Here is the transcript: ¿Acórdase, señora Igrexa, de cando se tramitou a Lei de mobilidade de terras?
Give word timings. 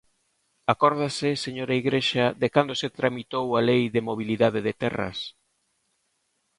¿Acórdase, 0.73 1.29
señora 1.45 1.77
Igrexa, 1.81 2.25
de 2.41 2.47
cando 2.55 2.73
se 2.81 2.93
tramitou 2.97 3.45
a 3.53 3.59
Lei 3.69 3.83
de 3.95 4.05
mobilidade 4.09 4.59
de 4.67 4.73
terras? 4.81 5.17